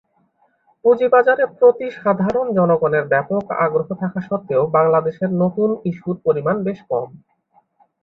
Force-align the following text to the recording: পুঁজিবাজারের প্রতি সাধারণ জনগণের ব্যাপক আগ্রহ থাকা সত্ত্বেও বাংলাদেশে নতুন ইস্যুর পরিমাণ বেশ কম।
পুঁজিবাজারের 0.85 1.49
প্রতি 1.57 1.87
সাধারণ 1.99 2.45
জনগণের 2.57 3.03
ব্যাপক 3.07 3.43
আগ্রহ 3.65 3.87
থাকা 4.01 4.19
সত্ত্বেও 4.21 4.63
বাংলাদেশে 4.77 5.25
নতুন 5.41 5.69
ইস্যুর 5.89 6.17
পরিমাণ 6.25 6.55
বেশ 6.65 6.79
কম। 6.89 7.07